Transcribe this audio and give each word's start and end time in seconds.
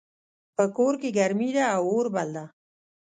په 0.55 0.63
کور 0.75 0.93
کې 1.01 1.09
ګرمي 1.17 1.49
ده 1.55 1.63
او 1.75 1.83
اور 1.93 2.07
بل 2.15 2.29
ده 2.35 2.45